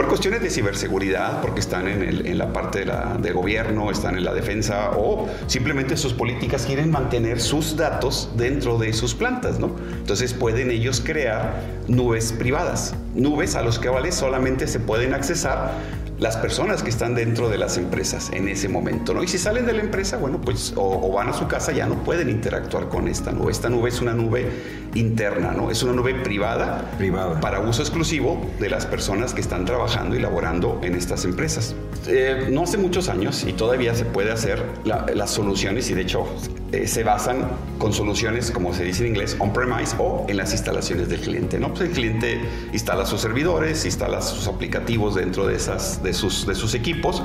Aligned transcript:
por 0.00 0.08
cuestiones 0.08 0.40
de 0.40 0.48
ciberseguridad, 0.48 1.42
porque 1.42 1.60
están 1.60 1.86
en, 1.86 2.38
la 2.38 2.54
parte 2.54 2.86
de, 2.86 3.32
gobierno, 3.32 3.90
están 3.90 4.16
en 4.16 4.24
la 4.24 4.32
defensa 4.32 4.92
o 4.96 5.28
simplemente 5.46 5.94
sus 5.98 6.14
políticas 6.14 6.64
quieren 6.64 6.90
mantener 6.90 7.38
sus 7.38 7.76
datos 7.76 8.30
dentro 8.34 8.78
de 8.78 8.94
sus 8.94 9.14
plantas, 9.14 9.58
¿no? 9.58 9.76
Entonces 9.98 10.32
pueden 10.32 10.70
ellos 10.70 11.02
crear 11.04 11.60
nubes 11.86 12.32
privadas, 12.32 12.94
nubes 13.14 13.56
a 13.56 13.62
los 13.62 13.78
que 13.78 13.90
vale 13.90 14.10
solamente 14.10 14.66
se 14.68 14.80
pueden 14.80 15.12
accesar 15.12 15.74
las 16.20 16.36
personas 16.36 16.82
que 16.82 16.90
están 16.90 17.14
dentro 17.14 17.48
de 17.48 17.56
las 17.56 17.78
empresas 17.78 18.30
en 18.32 18.46
ese 18.48 18.68
momento, 18.68 19.14
¿no? 19.14 19.22
Y 19.22 19.28
si 19.28 19.38
salen 19.38 19.64
de 19.64 19.72
la 19.72 19.80
empresa, 19.80 20.18
bueno, 20.18 20.38
pues 20.40 20.74
o, 20.76 21.12
van 21.12 21.30
a 21.30 21.32
su 21.32 21.48
casa 21.48 21.72
ya 21.72 21.86
no 21.86 22.04
pueden 22.04 22.28
interactuar 22.28 22.88
con 22.88 23.08
esta 23.08 23.32
nube. 23.32 23.50
Esta 23.50 23.70
nube 23.70 23.88
es 23.88 24.02
una 24.02 24.12
nube 24.12 24.46
interna, 24.94 25.52
¿no? 25.52 25.70
Es 25.70 25.82
una 25.82 25.92
nube 25.92 26.14
privada, 26.14 26.90
privada. 26.98 27.40
para 27.40 27.60
uso 27.60 27.82
exclusivo 27.82 28.40
de 28.58 28.68
las 28.68 28.86
personas 28.86 29.34
que 29.34 29.40
están 29.40 29.64
trabajando 29.64 30.16
y 30.16 30.20
laborando 30.20 30.80
en 30.82 30.94
estas 30.94 31.24
empresas. 31.24 31.74
Eh, 32.06 32.48
no 32.50 32.62
hace 32.62 32.78
muchos 32.78 33.08
años 33.08 33.44
y 33.44 33.52
todavía 33.52 33.94
se 33.94 34.04
puede 34.04 34.32
hacer 34.32 34.64
las 34.84 35.30
soluciones 35.30 35.90
y 35.90 35.94
de 35.94 36.02
hecho 36.02 36.26
eh, 36.72 36.86
se 36.86 37.04
basan 37.04 37.48
con 37.78 37.92
soluciones, 37.92 38.50
como 38.50 38.72
se 38.74 38.84
dice 38.84 39.02
en 39.02 39.10
inglés, 39.10 39.36
on-premise 39.38 39.94
o 39.98 40.26
en 40.28 40.36
las 40.36 40.52
instalaciones 40.52 41.08
del 41.08 41.20
cliente, 41.20 41.58
¿no? 41.58 41.68
Pues 41.68 41.82
el 41.82 41.90
cliente 41.90 42.40
instala 42.72 43.06
sus 43.06 43.20
servidores, 43.20 43.84
instala 43.84 44.22
sus 44.22 44.48
aplicativos 44.48 45.14
dentro 45.14 45.46
de 45.46 45.56
esas 45.56 46.02
de 46.02 46.12
sus, 46.14 46.46
de 46.46 46.54
sus 46.54 46.74
equipos 46.74 47.22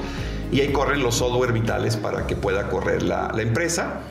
y 0.51 0.61
ahí 0.61 0.71
corren 0.71 1.01
los 1.01 1.15
software 1.15 1.53
vitales 1.53 1.97
para 1.97 2.27
que 2.27 2.35
pueda 2.35 2.69
correr 2.69 3.03
la, 3.03 3.31
la 3.33 3.41
empresa. 3.41 4.01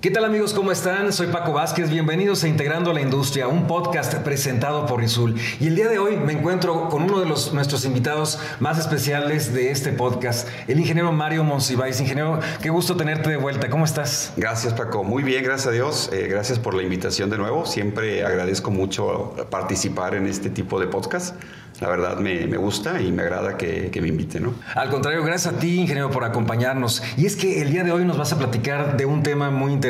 ¿Qué 0.00 0.10
tal 0.10 0.24
amigos? 0.24 0.54
¿Cómo 0.54 0.72
están? 0.72 1.12
Soy 1.12 1.26
Paco 1.26 1.52
Vázquez. 1.52 1.90
Bienvenidos 1.90 2.42
a 2.42 2.48
Integrando 2.48 2.94
la 2.94 3.02
Industria, 3.02 3.48
un 3.48 3.66
podcast 3.66 4.14
presentado 4.20 4.86
por 4.86 4.98
Rizul. 4.98 5.38
Y 5.60 5.66
el 5.66 5.76
día 5.76 5.88
de 5.88 5.98
hoy 5.98 6.16
me 6.16 6.32
encuentro 6.32 6.88
con 6.88 7.02
uno 7.02 7.20
de 7.20 7.26
los, 7.26 7.52
nuestros 7.52 7.84
invitados 7.84 8.38
más 8.60 8.78
especiales 8.78 9.52
de 9.52 9.70
este 9.70 9.92
podcast, 9.92 10.48
el 10.68 10.80
ingeniero 10.80 11.12
Mario 11.12 11.44
Monsiváis. 11.44 12.00
Ingeniero, 12.00 12.40
qué 12.62 12.70
gusto 12.70 12.96
tenerte 12.96 13.28
de 13.28 13.36
vuelta. 13.36 13.68
¿Cómo 13.68 13.84
estás? 13.84 14.32
Gracias 14.38 14.72
Paco. 14.72 15.04
Muy 15.04 15.22
bien, 15.22 15.44
gracias 15.44 15.66
a 15.66 15.72
Dios. 15.72 16.08
Eh, 16.14 16.28
gracias 16.30 16.58
por 16.58 16.72
la 16.72 16.82
invitación 16.82 17.28
de 17.28 17.36
nuevo. 17.36 17.66
Siempre 17.66 18.24
agradezco 18.24 18.70
mucho 18.70 19.34
participar 19.50 20.14
en 20.14 20.26
este 20.26 20.48
tipo 20.48 20.80
de 20.80 20.86
podcast 20.86 21.34
la 21.80 21.88
verdad 21.88 22.18
me, 22.18 22.46
gusta 22.58 23.00
y 23.00 23.10
me 23.10 23.22
agrada 23.22 23.56
que, 23.56 23.90
me 24.00 24.08
invite, 24.08 24.38
¿no? 24.38 24.54
Al 24.74 24.90
contrario, 24.90 25.24
gracias 25.24 25.54
a 25.54 25.58
ti, 25.58 25.80
ingeniero, 25.80 26.10
por 26.10 26.24
acompañarnos. 26.24 27.02
Y 27.16 27.24
es 27.24 27.36
que 27.36 27.62
el 27.62 27.70
día 27.70 27.84
de 27.84 27.90
hoy 27.90 28.04
nos 28.04 28.18
vas 28.18 28.32
a 28.32 28.38
platicar 28.38 28.98
de 28.98 29.06
un 29.06 29.22
tema 29.22 29.50
muy 29.50 29.72
interesante, 29.72 29.89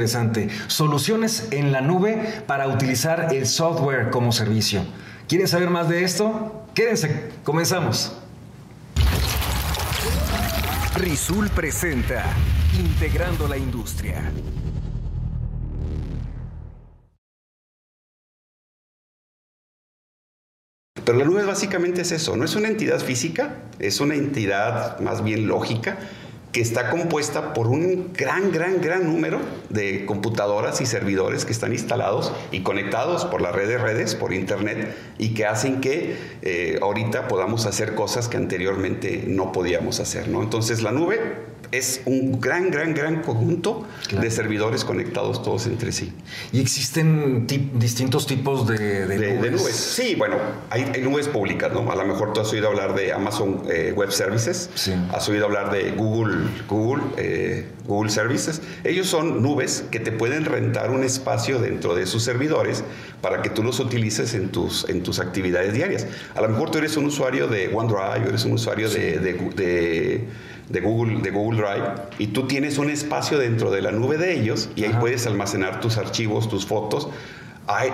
soluciones 0.69 1.49
en 1.51 1.73
la 1.73 1.81
nube 1.81 2.43
para 2.47 2.69
utilizar 2.69 3.35
el 3.35 3.47
software 3.47 4.11
como 4.11 4.33
servicio. 4.33 4.83
¿Quieren 5.29 5.47
saber 5.47 5.71
más 5.71 5.89
de 5.89 6.05
esto? 6.05 6.67
Quédense, 6.75 7.31
comenzamos. 7.45 8.13
Rizul 10.97 11.49
presenta 11.51 12.25
Integrando 12.79 13.49
la 13.49 13.57
Industria. 13.57 14.31
Pero 21.05 21.19
la 21.19 21.25
nube 21.25 21.45
básicamente 21.45 22.03
es 22.03 22.13
eso, 22.13 22.37
no 22.37 22.45
es 22.45 22.55
una 22.55 22.69
entidad 22.69 23.01
física, 23.01 23.57
es 23.79 24.01
una 24.01 24.15
entidad 24.15 25.01
más 25.01 25.25
bien 25.25 25.49
lógica 25.49 25.99
que 26.53 26.61
está 26.61 26.91
compuesta 26.91 27.55
por 27.55 27.69
un 27.69 28.13
gran, 28.13 28.51
gran, 28.51 28.81
gran 28.81 29.07
número 29.07 29.41
de 29.69 30.05
computadoras 30.05 30.81
y 30.81 30.87
servidores 30.87 31.45
que 31.45 31.53
están 31.53 31.73
instalados 31.73 32.33
y 32.51 32.63
conectados 32.63 33.25
por 33.25 33.41
la 33.41 33.53
red 33.53 33.69
de 33.69 33.79
redes, 33.79 34.15
por 34.15 34.33
Internet, 34.33 34.97
y 35.19 35.35
que 35.35 35.47
hacen 35.47 35.81
que 35.81 36.17
eh, 36.43 36.79
ahorita 36.83 37.29
podamos 37.29 37.67
hacer 37.67 37.95
cosas 37.95 38.29
que 38.29 38.37
anteriormente 38.37 39.25
no 39.27 39.53
podíamos 39.53 40.01
hacer. 40.01 40.29
¿no? 40.29 40.43
Entonces 40.43 40.83
la 40.83 40.91
nube 40.91 41.50
es 41.73 42.03
un 42.05 42.41
gran, 42.41 42.71
gran, 42.71 42.95
gran 42.95 43.23
conjunto 43.23 43.87
de 44.11 44.31
servidores 44.31 44.85
conectados 44.85 45.43
todos 45.43 45.67
entre 45.67 45.93
sí. 45.93 46.13
¿Y 46.53 46.61
existen 46.61 47.47
distintos 47.47 48.27
tipos 48.27 48.67
de, 48.67 49.51
nubes? 49.53 49.77
Sí, 49.77 50.15
bueno, 50.17 50.37
hay, 50.69 51.01
nubes 51.03 51.29
públicas, 51.29 51.73
¿no? 51.73 51.91
A 51.91 51.95
lo 51.95 52.05
mejor 52.05 52.33
tú 52.33 52.41
has 52.41 52.53
oído 52.53 52.69
hablar 52.69 52.95
de 52.95 53.13
Amazon 53.13 53.63
eh, 53.71 53.93
Web 53.95 54.11
Services, 54.11 54.71
sí. 54.75 54.93
has 55.13 55.29
oído 55.29 55.47
hablar 55.47 55.71
de 55.71 55.93
Google, 55.93 56.49
Google, 56.69 57.05
eh, 57.17 57.67
Google 57.87 58.11
Services. 58.11 58.63
Ellos 58.85 59.07
son 59.07 59.43
nubes 59.43 59.85
que 59.91 60.01
te 60.01 60.13
pueden 60.13 60.45
rentar 60.45 60.91
un 60.91 61.05
espacio 61.05 61.61
dentro 61.61 61.95
de 61.95 62.07
sus 62.07 62.25
servidores 62.25 62.83
para 63.21 63.43
que 63.43 63.51
tú 63.51 63.63
los 63.63 63.79
utilices 63.81 64.35
en 64.35 64.49
tus, 64.49 64.89
en 64.89 65.03
tus 65.03 65.21
actividades 65.21 65.73
diarias. 65.73 66.07
A 66.35 66.41
lo 66.41 66.49
mejor 66.49 66.71
tú 66.71 66.79
eres 66.79 66.97
un 66.97 67.07
usuario 67.07 67.47
de 67.47 67.69
OneDrive, 67.73 68.29
eres 68.29 68.45
un 68.45 68.53
usuario 68.53 68.89
de 68.89 70.25
de 70.71 70.81
Google, 70.81 71.21
de 71.21 71.31
Google 71.31 71.61
Drive 71.61 71.85
y 72.19 72.29
tú 72.29 72.47
tienes 72.47 72.79
un 72.79 72.91
espacio 72.91 73.39
dentro 73.39 73.71
de 73.71 73.83
la 73.83 73.91
nube 73.91 74.17
de 74.17 74.41
ellos 74.41 74.71
y 74.77 74.85
ahí 74.85 74.95
puedes 74.99 75.27
almacenar 75.27 75.81
tus 75.81 75.99
archivos, 75.99 76.49
tus 76.49 76.65
fotos. 76.65 77.09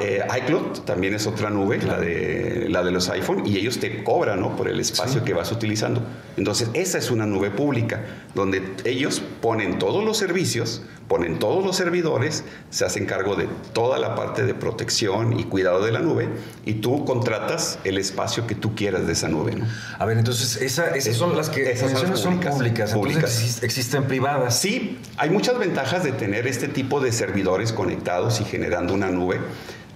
Eh, 0.01 0.23
iCloud 0.43 0.85
también 0.87 1.13
es 1.13 1.27
otra 1.27 1.51
nube, 1.51 1.79
la, 1.83 1.99
de, 1.99 2.67
la 2.71 2.83
de 2.83 2.93
los 2.93 3.11
iPhone, 3.11 3.43
y 3.45 3.59
ellos 3.59 3.79
te 3.79 4.03
cobran 4.05 4.41
¿no? 4.41 4.57
por 4.57 4.69
el 4.69 4.81
espacio 4.81 5.23
que 5.23 5.35
vas 5.35 5.53
utilizando. 5.53 6.01
Entonces, 6.39 6.71
esa 6.73 6.97
es 6.97 7.11
una 7.11 7.27
nube 7.27 7.51
pública, 7.51 8.03
donde 8.35 8.63
ellos 8.85 9.21
ponen 9.43 9.79
todos 9.79 10.03
los 10.03 10.17
servicios 10.17 10.83
ponen 11.09 11.39
todos 11.39 11.65
los 11.65 11.77
servidores, 11.77 12.45
se 12.71 12.85
hacen 12.85 13.07
cargo 13.07 13.37
de 13.37 13.49
toda 13.73 13.99
la 13.99 14.15
parte 14.15 14.45
de 14.45 14.55
protección 14.55 15.39
y 15.39 15.45
cuidado 15.45 15.85
de 15.85 15.93
la 15.93 16.01
nube 16.01 16.29
y 16.65 16.75
tú 16.75 17.05
contratas 17.05 17.79
el 17.85 17.99
espacio 17.99 18.47
que 18.47 18.55
tú 18.55 18.75
quieras 18.75 19.07
de 19.07 19.13
esa 19.13 19.29
nube. 19.29 19.55
A 19.99 20.05
ver, 20.05 20.19
entonces 20.19 20.61
esas 20.61 21.17
son 21.17 21.37
las 21.37 21.49
que 21.49 21.71
esas 21.71 21.93
son 22.19 22.41
públicas, 22.41 22.93
públicas. 22.93 23.63
existen 23.63 24.05
privadas. 24.05 24.59
Sí, 24.59 24.99
hay 25.17 25.31
muchas 25.31 25.59
ventajas 25.59 26.03
de 26.03 26.13
tener 26.13 26.47
este 26.47 26.69
tipo 26.69 27.01
de 27.01 27.13
servidores 27.13 27.73
conectados 27.73 28.41
y 28.41 28.45
generando 28.45 28.95
una 28.95 29.11
nube. 29.11 29.41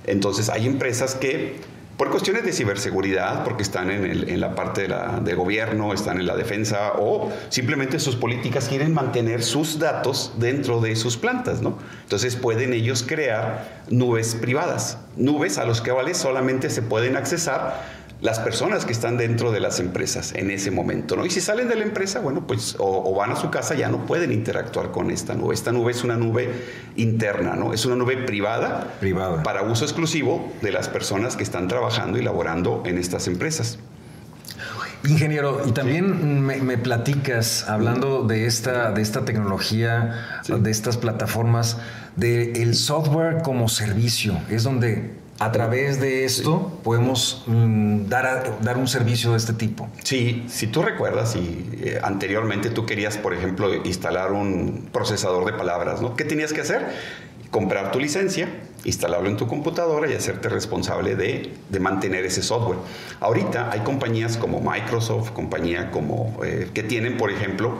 Entonces 0.06 0.49
hay 0.49 0.66
empresas 0.66 1.15
que 1.15 1.60
por 2.00 2.09
cuestiones 2.09 2.44
de 2.44 2.53
ciberseguridad, 2.55 3.44
porque 3.44 3.62
están 3.62 3.91
en, 3.91 4.41
la 4.41 4.55
parte 4.55 4.88
de, 4.88 5.34
gobierno, 5.34 5.93
están 5.93 6.19
en 6.19 6.27
la 6.27 6.34
defensa 6.34 6.94
o 6.99 7.31
simplemente 7.50 8.00
sus 8.00 8.16
políticas 8.16 8.71
quieren 8.71 8.94
mantener 8.94 9.43
sus 9.43 9.78
datos 9.78 10.33
dentro 10.38 10.81
de 10.81 10.97
sus 10.97 11.19
plantas, 11.19 11.61
¿no? 11.61 11.77
Entonces 12.05 12.37
pueden 12.37 12.72
ellos 12.72 13.05
crear 13.06 13.83
nubes 13.91 14.34
privadas, 14.34 14.97
nubes 15.15 15.59
a 15.59 15.66
los 15.66 15.83
que 15.83 15.91
vale 15.91 16.15
solamente 16.15 16.71
se 16.71 16.81
pueden 16.81 17.19
accesar 17.19 17.84
las 18.20 18.38
personas 18.38 18.84
que 18.84 18.92
están 18.92 19.16
dentro 19.16 19.50
de 19.50 19.60
las 19.60 19.81
empresas 19.81 20.34
en 20.34 20.50
ese 20.50 20.70
momento, 20.70 21.16
¿no? 21.16 21.25
Y 21.25 21.31
si 21.31 21.41
salen 21.41 21.69
de 21.69 21.76
la 21.76 21.84
empresa, 21.84 22.20
bueno, 22.20 22.47
pues 22.47 22.76
o, 22.78 23.14
van 23.14 23.32
a 23.32 23.36
su 23.36 23.50
casa 23.50 23.75
ya 23.75 23.88
no 23.88 24.04
pueden 24.06 24.32
interactuar 24.32 24.91
con 24.91 25.10
esta 25.10 25.34
nube. 25.34 25.54
Esta 25.54 25.72
nube 25.72 25.92
es 25.92 26.04
una 26.04 26.16
nube 26.16 26.50
interna, 26.97 27.56
¿no? 27.56 27.72
Es 27.72 27.86
una 27.86 27.97
nube 27.97 28.16
privada, 28.19 28.94
privada. 29.00 29.42
para 29.42 29.62
uso 29.62 29.84
exclusivo 29.84 30.53
de 30.60 30.72
las 30.72 30.88
personas 30.88 31.36
que 31.36 31.42
están 31.42 31.69
trabajando 31.69 32.19
y 32.19 32.22
laborando 32.22 32.82
en 32.84 32.98
estas 32.98 33.26
empresas. 33.26 33.78
Ingeniero, 35.08 35.62
y 35.66 35.72
también 35.72 36.42
me, 36.42 36.76
platicas, 36.76 37.66
hablando 37.69 38.26
de 38.26 38.44
esta, 38.44 38.92
de 38.92 39.00
esta 39.00 39.25
tecnología, 39.25 40.42
de 40.47 40.70
estas 40.70 40.98
plataformas, 40.98 41.78
del 42.16 42.75
software 42.75 43.41
como 43.42 43.70
servicio, 43.70 44.38
es 44.50 44.62
donde 44.62 45.19
a 45.40 45.50
través 45.52 45.98
de 45.98 46.26
esto 46.26 46.70
podemos 46.84 47.44
mm, 47.46 48.08
dar, 48.08 48.58
dar 48.60 48.76
un 48.76 48.86
servicio 48.86 49.30
de 49.30 49.38
este 49.38 49.54
tipo. 49.54 49.88
Sí, 50.04 50.44
si 50.48 50.66
tú 50.66 50.82
recuerdas 50.82 51.34
y 51.34 51.70
eh, 51.82 51.98
anteriormente 52.02 52.68
tú 52.68 52.84
querías, 52.84 53.16
por 53.16 53.32
ejemplo, 53.32 53.74
instalar 53.74 54.32
un 54.32 54.90
procesador 54.92 55.46
de 55.46 55.54
palabras, 55.54 56.02
¿no? 56.02 56.14
¿Qué 56.14 56.24
tenías 56.24 56.52
que 56.52 56.60
hacer? 56.60 56.86
Comprar 57.50 57.90
tu 57.90 57.98
licencia, 57.98 58.50
instalarlo 58.84 59.30
en 59.30 59.38
tu 59.38 59.46
computadora 59.46 60.10
y 60.10 60.14
hacerte 60.14 60.50
responsable 60.50 61.16
de, 61.16 61.50
mantener 61.80 62.26
ese 62.26 62.42
software. 62.42 62.78
Ahorita 63.20 63.70
hay 63.72 63.80
compañías 63.80 64.36
como 64.36 64.60
Microsoft, 64.60 65.31
compañía 65.31 65.90
como 65.90 66.38
eh, 66.44 66.69
que 66.75 66.82
tienen, 66.82 67.16
por 67.16 67.31
ejemplo, 67.31 67.78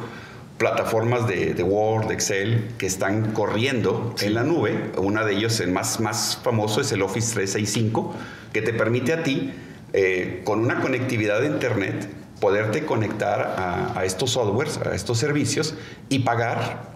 plataformas 0.61 1.27
de, 1.27 1.63
Word, 1.63 2.09
de 2.09 2.15
Excel, 2.15 2.73
que 2.77 2.85
están 2.85 3.33
corriendo 3.33 4.15
en 4.21 4.35
la 4.35 4.43
nube. 4.43 4.93
Una 4.99 5.25
de 5.25 5.33
ellos, 5.33 5.59
el 5.61 5.73
más, 5.73 6.01
más 6.01 6.39
famoso, 6.45 6.83
es 6.83 6.93
el 6.93 7.01
Office 7.01 7.33
365, 7.33 8.15
que 8.53 8.61
te 8.61 8.75
permite 8.75 9.15
a 9.15 9.23
ti, 9.23 9.55
eh, 9.95 10.43
con 10.45 10.61
una 10.61 10.83
conectividad 10.83 11.41
de 11.41 11.47
Internet, 11.47 12.11
poderte 12.41 12.85
conectar 12.85 13.95
a, 13.97 14.05
estos 14.05 14.33
softwares, 14.33 14.79
a 14.85 14.95
estos 14.95 15.17
servicios 15.17 15.77
y 16.11 16.21
pagar 16.21 16.91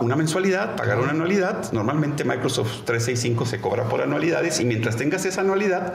una 0.00 0.14
mensualidad, 0.14 0.76
pagar 0.76 1.00
una 1.00 1.10
anualidad. 1.10 1.72
Normalmente 1.72 2.22
Microsoft 2.22 2.84
365 2.84 3.46
se 3.46 3.60
cobra 3.60 3.88
por 3.88 4.00
anualidades 4.00 4.60
y 4.60 4.64
mientras 4.64 4.96
tengas 4.96 5.24
esa 5.24 5.40
anualidad, 5.40 5.94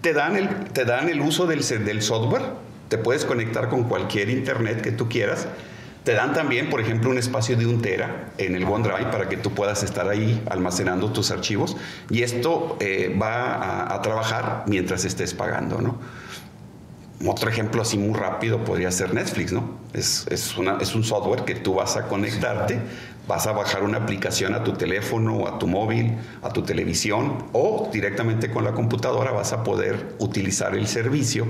te 0.00 0.12
dan 0.12 0.34
el, 0.34 0.48
te 0.72 0.84
dan 0.84 1.08
el 1.08 1.20
uso 1.20 1.46
del, 1.46 1.60
del 1.84 2.02
software, 2.02 2.42
te 2.88 2.98
puedes 2.98 3.24
conectar 3.24 3.68
con 3.68 3.84
cualquier 3.84 4.28
Internet 4.28 4.80
que 4.80 4.90
tú 4.90 5.08
quieras 5.08 5.46
te 6.04 6.12
dan 6.12 6.34
también, 6.34 6.68
por 6.68 6.80
ejemplo, 6.80 7.10
un 7.10 7.16
espacio 7.16 7.56
de 7.56 7.66
un 7.66 7.80
tera 7.80 8.28
en 8.36 8.54
el 8.54 8.64
OneDrive 8.64 9.10
para 9.10 9.28
que 9.28 9.38
tú 9.38 9.52
puedas 9.52 9.82
estar 9.82 10.06
ahí 10.08 10.42
almacenando 10.50 11.10
tus 11.12 11.30
archivos 11.30 11.78
y 12.10 12.22
esto 12.22 12.76
eh, 12.80 13.16
va 13.20 13.94
a, 13.94 14.02
trabajar 14.02 14.64
mientras 14.66 15.06
estés 15.06 15.32
pagando, 15.32 15.80
¿no? 15.80 15.98
otro 17.26 17.48
ejemplo 17.48 17.80
así 17.80 17.96
muy 17.96 18.12
rápido 18.18 18.64
podría 18.64 18.90
ser 18.90 19.14
Netflix, 19.14 19.52
¿no? 19.52 19.78
Es, 19.94 20.26
es, 20.28 20.54
un 20.58 21.04
software 21.04 21.44
que 21.44 21.54
tú 21.54 21.74
vas 21.74 21.96
a 21.96 22.06
conectarte, 22.06 22.78
vas 23.26 23.46
a 23.46 23.52
bajar 23.52 23.82
una 23.82 23.98
aplicación 23.98 24.52
a 24.52 24.62
tu 24.62 24.72
teléfono, 24.74 25.46
a 25.46 25.58
tu 25.58 25.66
móvil, 25.66 26.18
a 26.42 26.50
tu 26.50 26.62
televisión 26.62 27.46
o 27.52 27.88
directamente 27.90 28.50
con 28.50 28.64
la 28.64 28.72
computadora 28.72 29.30
vas 29.30 29.54
a 29.54 29.62
poder 29.62 30.16
utilizar 30.18 30.74
el 30.74 30.86
servicio 30.86 31.46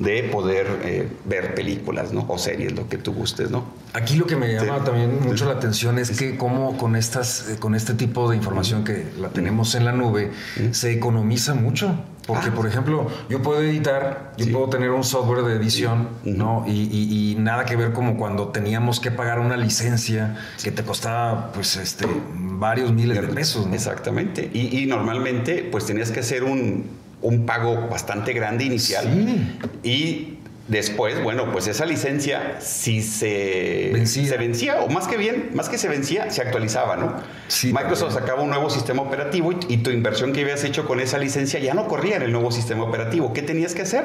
de 0.00 0.24
poder 0.24 0.66
eh, 0.82 1.08
ver 1.26 1.54
películas, 1.54 2.12
¿no? 2.12 2.24
O 2.28 2.38
series, 2.38 2.72
lo 2.72 2.88
que 2.88 2.96
tú 2.98 3.12
gustes, 3.12 3.50
¿no? 3.50 3.64
Aquí 3.92 4.16
lo 4.16 4.26
que 4.26 4.34
me 4.34 4.52
llama 4.52 4.82
también 4.82 5.20
mucho 5.22 5.44
la 5.44 5.52
atención 5.52 5.98
es 5.98 6.10
que 6.18 6.36
cómo 6.36 6.76
con 6.78 6.96
estas, 6.96 7.48
eh, 7.50 7.56
con 7.60 7.74
este 7.74 7.94
tipo 7.94 8.28
de 8.30 8.36
información 8.36 8.82
que 8.82 9.04
la 9.20 9.28
tenemos 9.28 9.74
en 9.74 9.84
la 9.84 9.92
nube, 9.92 10.30
se 10.72 10.92
economiza 10.92 11.54
mucho. 11.54 11.94
Porque, 12.26 12.48
Ah. 12.50 12.54
por 12.54 12.66
ejemplo, 12.66 13.08
yo 13.28 13.42
puedo 13.42 13.60
editar, 13.62 14.32
yo 14.36 14.44
Sí. 14.44 14.52
puedo 14.52 14.68
tener 14.68 14.90
un 14.90 15.02
software 15.04 15.42
de 15.42 15.56
edición. 15.56 16.08
¿no? 16.24 16.64
Y, 16.66 16.70
y- 16.92 17.32
y 17.32 17.34
nada 17.36 17.64
que 17.64 17.74
ver 17.76 17.92
como 17.92 18.16
cuando 18.16 18.48
teníamos 18.48 19.00
que 19.00 19.10
pagar 19.10 19.40
una 19.40 19.56
licencia 19.56 20.36
que 20.62 20.70
te 20.70 20.82
costaba, 20.84 21.50
pues, 21.52 21.76
este, 21.76 22.06
varios 22.36 22.92
miles 22.92 23.20
de 23.20 23.28
pesos, 23.28 23.66
¿no? 23.66 23.74
Exactamente. 23.74 24.48
Y, 24.52 24.78
y 24.82 24.86
normalmente, 24.86 25.68
pues 25.72 25.86
tenías 25.86 26.10
que 26.12 26.20
hacer 26.20 26.44
un, 26.44 26.84
un 27.22 27.46
pago 27.46 27.88
bastante 27.88 28.32
grande 28.32 28.64
inicial. 28.64 29.04
Sí. 29.04 29.58
Y 29.82 30.38
después, 30.68 31.22
bueno, 31.22 31.50
pues 31.52 31.66
esa 31.66 31.84
licencia, 31.84 32.56
si 32.60 33.02
se 33.02 33.90
Vencía. 33.92 34.28
se 34.28 34.36
vencía, 34.36 34.80
o 34.82 34.88
más 34.88 35.08
que 35.08 35.16
bien, 35.16 35.50
más 35.54 35.68
que 35.68 35.78
se 35.78 35.88
vencía, 35.88 36.30
se 36.30 36.42
actualizaba, 36.42 36.96
¿no? 36.96 37.14
Sí, 37.48 37.68
Microsoft 37.72 38.14
también. 38.14 38.20
sacaba 38.20 38.42
un 38.42 38.50
nuevo 38.50 38.70
sistema 38.70 39.02
operativo 39.02 39.52
y, 39.52 39.58
y 39.68 39.76
tu 39.78 39.90
inversión 39.90 40.32
que 40.32 40.42
habías 40.42 40.62
hecho 40.64 40.86
con 40.86 41.00
esa 41.00 41.18
licencia 41.18 41.58
ya 41.60 41.74
no 41.74 41.88
corría 41.88 42.16
en 42.16 42.22
el 42.22 42.32
nuevo 42.32 42.52
sistema 42.52 42.84
operativo. 42.84 43.32
¿Qué 43.32 43.42
tenías 43.42 43.74
que 43.74 43.82
hacer? 43.82 44.04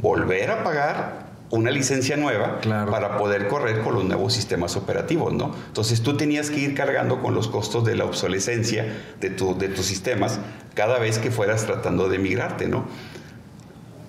Volver 0.00 0.50
a 0.50 0.62
pagar 0.62 1.31
una 1.52 1.70
licencia 1.70 2.16
nueva 2.16 2.60
Claro. 2.62 2.90
para 2.90 3.18
poder 3.18 3.46
correr 3.46 3.82
con 3.82 3.94
los 3.94 4.04
nuevos 4.04 4.32
sistemas 4.32 4.74
operativos, 4.74 5.34
¿no? 5.34 5.54
Entonces 5.66 6.02
tú 6.02 6.16
tenías 6.16 6.50
que 6.50 6.60
ir 6.60 6.74
cargando 6.74 7.20
con 7.20 7.34
los 7.34 7.46
costos 7.48 7.84
de 7.84 7.94
la 7.94 8.06
obsolescencia 8.06 8.86
de, 9.20 9.28
tu, 9.28 9.56
de 9.58 9.68
tus 9.68 9.84
sistemas 9.84 10.40
cada 10.74 10.98
vez 10.98 11.18
que 11.18 11.30
fueras 11.30 11.66
tratando 11.66 12.08
de 12.08 12.18
migrarte, 12.18 12.68
¿no? 12.68 12.86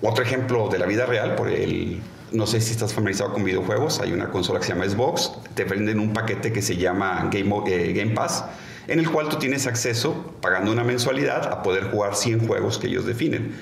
Otro 0.00 0.24
ejemplo 0.24 0.70
de 0.70 0.78
la 0.78 0.86
vida 0.86 1.04
real, 1.04 1.34
por 1.34 1.48
el, 1.50 2.00
no 2.32 2.46
sé 2.46 2.62
si 2.62 2.72
estás 2.72 2.94
familiarizado 2.94 3.34
con 3.34 3.44
videojuegos, 3.44 4.00
hay 4.00 4.12
una 4.12 4.30
consola 4.30 4.58
que 4.58 4.66
se 4.66 4.72
llama 4.72 4.88
Xbox, 4.88 5.32
te 5.54 5.64
venden 5.64 6.00
un 6.00 6.14
paquete 6.14 6.50
que 6.50 6.62
se 6.62 6.76
llama 6.78 7.28
Game, 7.30 7.54
eh, 7.66 7.92
Game 7.92 8.12
Pass, 8.12 8.46
en 8.88 8.98
el 8.98 9.10
cual 9.10 9.28
tú 9.28 9.36
tienes 9.36 9.66
acceso, 9.66 10.32
pagando 10.40 10.72
una 10.72 10.82
mensualidad, 10.82 11.52
a 11.52 11.62
poder 11.62 11.90
jugar 11.90 12.16
100 12.16 12.46
juegos 12.46 12.78
que 12.78 12.86
ellos 12.86 13.04
definen. 13.04 13.54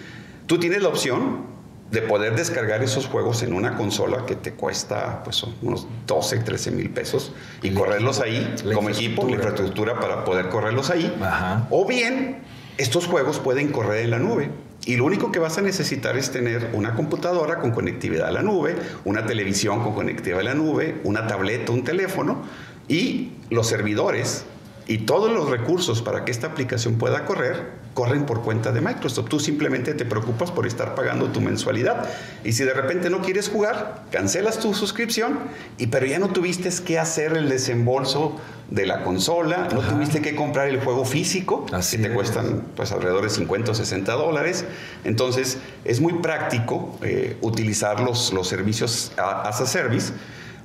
Tú 0.46 0.58
tienes 0.60 0.82
la 0.82 0.88
opción 0.88 1.50
de 1.92 2.00
poder 2.00 2.34
descargar 2.34 2.82
esos 2.82 3.06
juegos 3.06 3.42
en 3.42 3.52
una 3.52 3.76
consola 3.76 4.24
que 4.24 4.34
te 4.34 4.52
cuesta 4.54 5.22
pues, 5.24 5.44
unos 5.60 5.86
12, 6.06 6.38
13 6.38 6.70
mil 6.70 6.88
pesos 6.88 7.32
y 7.62 7.68
El 7.68 7.74
correrlos 7.74 8.18
equipo, 8.20 8.68
ahí 8.68 8.74
como 8.74 8.88
equipo, 8.88 9.26
la 9.26 9.32
infraestructura 9.32 10.00
para 10.00 10.24
poder 10.24 10.48
correrlos 10.48 10.88
ahí. 10.88 11.14
Ajá. 11.20 11.66
O 11.70 11.86
bien, 11.86 12.38
estos 12.78 13.06
juegos 13.06 13.38
pueden 13.38 13.70
correr 13.70 14.04
en 14.04 14.10
la 14.10 14.18
nube. 14.18 14.50
Y 14.86 14.96
lo 14.96 15.04
único 15.04 15.30
que 15.30 15.38
vas 15.38 15.58
a 15.58 15.60
necesitar 15.60 16.16
es 16.16 16.32
tener 16.32 16.70
una 16.72 16.94
computadora 16.94 17.58
con 17.58 17.72
conectividad 17.72 18.28
a 18.28 18.32
la 18.32 18.42
nube, 18.42 18.74
una 19.04 19.26
televisión 19.26 19.82
con 19.82 19.94
conectividad 19.94 20.40
a 20.40 20.44
la 20.44 20.54
nube, 20.54 20.98
una 21.04 21.26
tableta, 21.26 21.72
un 21.72 21.84
teléfono 21.84 22.42
y 22.88 23.32
los 23.50 23.66
servidores 23.68 24.44
y 24.86 24.98
todos 24.98 25.30
los 25.30 25.50
recursos 25.50 26.00
para 26.00 26.24
que 26.24 26.32
esta 26.32 26.48
aplicación 26.48 26.94
pueda 26.94 27.26
correr 27.26 27.81
corren 27.94 28.24
por 28.24 28.42
cuenta 28.42 28.72
de 28.72 28.80
Microsoft. 28.80 29.28
Tú 29.28 29.40
simplemente 29.40 29.94
te 29.94 30.04
preocupas 30.04 30.50
por 30.50 30.66
estar 30.66 30.94
pagando 30.94 31.26
tu 31.26 31.40
mensualidad 31.40 32.08
y 32.44 32.52
si 32.52 32.64
de 32.64 32.72
repente 32.72 33.10
no 33.10 33.20
quieres 33.20 33.48
jugar, 33.48 34.04
cancelas 34.10 34.58
tu 34.58 34.74
suscripción 34.74 35.38
y 35.78 35.88
pero 35.88 36.06
ya 36.06 36.18
no 36.18 36.28
tuviste 36.28 36.70
que 36.84 36.98
hacer 36.98 37.36
el 37.36 37.48
desembolso 37.48 38.40
de 38.70 38.86
la 38.86 39.02
consola, 39.02 39.68
no 39.72 39.80
tuviste 39.80 40.22
que 40.22 40.34
comprar 40.34 40.68
el 40.68 40.80
juego 40.80 41.04
físico 41.04 41.66
Así 41.72 41.98
que 41.98 42.04
te 42.04 42.08
es. 42.08 42.14
cuestan 42.14 42.62
pues 42.74 42.90
alrededor 42.92 43.22
de 43.22 43.30
50 43.30 43.72
o 43.72 43.74
60 43.74 44.12
dólares. 44.14 44.64
Entonces 45.04 45.58
es 45.84 46.00
muy 46.00 46.14
práctico 46.14 46.98
eh, 47.02 47.36
utilizar 47.42 48.00
los, 48.00 48.32
los 48.32 48.48
servicios 48.48 49.12
as 49.18 49.60
a 49.60 49.66
service 49.66 50.12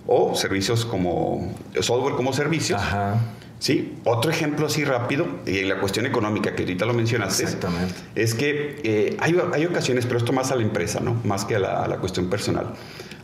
o 0.06 0.36
servicios 0.36 0.86
como 0.86 1.54
software 1.82 2.16
como 2.16 2.32
servicios. 2.32 2.82
Ajá. 2.82 3.20
Sí, 3.60 3.96
otro 4.04 4.30
ejemplo 4.30 4.68
así 4.68 4.84
rápido, 4.84 5.26
y 5.46 5.60
en 5.60 5.70
la 5.70 5.80
cuestión 5.80 6.06
económica 6.06 6.56
que 6.56 6.62
ahorita 6.64 6.86
lo 6.86 6.94
mencionaste, 6.94 7.44
Exactamente. 7.44 7.96
es 8.14 8.36
que 8.36 8.80
eh, 8.84 9.18
hay, 9.20 9.36
hay 9.54 9.66
ocasiones, 9.66 10.06
pero 10.06 10.20
esto 10.20 10.32
más 10.32 10.52
a 10.52 10.56
la 10.56 10.62
empresa, 10.62 11.00
¿no? 11.00 11.20
Más 11.24 11.44
que 11.46 11.56
a 11.56 11.60
la, 11.60 11.84
a 11.84 11.88
la 11.88 11.98
cuestión 11.98 12.30
personal. 12.30 12.74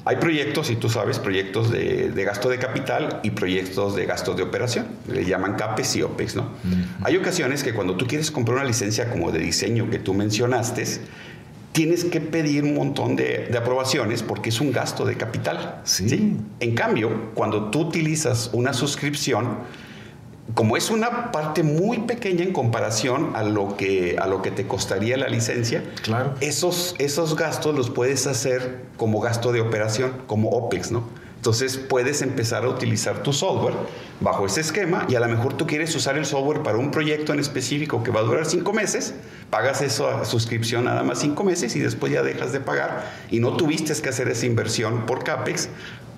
Hay 0.06 0.18
proyectos, 0.18 0.70
y 0.72 0.76
tú 0.76 0.90
sabes, 0.90 1.20
proyectos 1.20 1.72
de, 1.72 2.10
de 2.12 2.24
gasto 2.26 2.50
de 2.50 2.58
capital 2.58 3.20
y 3.24 3.30
proyectos 3.30 3.96
de 3.96 4.06
gastos 4.06 4.36
de 4.36 4.44
operación. 4.44 4.88
Le 5.08 5.24
llaman 5.24 5.54
CAPEX 5.56 5.96
y 5.96 6.02
OPEX, 6.02 6.36
¿no? 6.36 6.50
Hay 7.04 7.16
ocasiones 7.16 7.64
que 7.64 7.74
cuando 7.74 7.96
tú 7.96 8.06
quieres 8.06 8.30
comprar 8.30 8.58
una 8.58 8.66
licencia 8.66 9.10
como 9.10 9.32
de 9.32 9.40
diseño 9.40 9.90
que 9.90 10.00
tú 10.00 10.14
mencionaste, 10.14 10.84
tienes 11.72 12.04
que 12.04 12.20
pedir 12.20 12.64
un 12.66 12.74
montón 12.76 13.16
de, 13.16 13.48
de 13.50 13.58
aprobaciones 13.58 14.24
porque 14.24 14.50
es 14.50 14.60
un 14.60 14.74
gasto 14.74 15.06
de 15.06 15.16
capital. 15.16 15.80
Sí. 15.86 16.36
En 16.60 16.76
cambio, 16.76 17.32
cuando 17.34 17.70
tú 17.72 17.82
utilizas 17.82 18.50
una 18.52 18.74
suscripción, 18.74 19.60
como 20.54 20.76
es 20.78 20.90
una 20.90 21.32
parte 21.32 21.64
muy 21.64 22.00
pequeña 22.00 22.44
en 22.44 22.52
comparación 22.52 23.32
a 23.36 23.44
lo 23.44 23.78
que, 23.78 24.18
a 24.20 24.28
lo 24.28 24.42
que 24.42 24.52
te 24.52 24.68
costaría 24.68 25.18
la 25.18 25.28
licencia, 25.30 25.84
Claro. 26.02 26.34
esos, 26.42 26.96
esos 27.00 27.36
gastos 27.36 27.76
los 27.76 27.90
puedes 27.90 28.28
hacer 28.28 28.82
como 28.98 29.20
gasto 29.22 29.52
de 29.52 29.62
operación, 29.62 30.12
como 30.28 30.50
OPEX, 30.50 30.92
¿no? 30.92 31.04
Entonces 31.38 31.78
puedes 31.78 32.22
empezar 32.22 32.64
a 32.64 32.70
utilizar 32.70 33.22
tu 33.22 33.34
software 33.34 33.74
bajo 34.22 34.46
ese 34.46 34.62
esquema 34.62 35.06
y 35.10 35.16
a 35.16 35.20
lo 35.20 35.28
mejor 35.28 35.56
tú 35.58 35.68
quieres 35.68 35.94
usar 35.94 36.18
el 36.18 36.26
software 36.26 36.62
para 36.64 36.78
un 36.78 36.90
proyecto 36.90 37.34
en 37.34 37.40
específico 37.42 38.02
que 38.02 38.12
va 38.12 38.22
a 38.22 38.24
durar 38.24 38.46
cinco 38.46 38.72
meses, 38.72 39.14
pagas 39.50 39.82
esa 39.82 40.24
suscripción 40.24 40.86
nada 40.86 41.04
más 41.04 41.20
cinco 41.20 41.44
meses 41.44 41.76
y 41.76 41.80
después 41.80 42.14
ya 42.14 42.22
dejas 42.24 42.54
de 42.54 42.62
pagar 42.62 43.12
y 43.30 43.42
no 43.42 43.58
tuviste 43.58 43.94
que 44.02 44.08
hacer 44.08 44.30
esa 44.30 44.46
inversión 44.46 45.06
por 45.06 45.26
CAPEX 45.26 45.68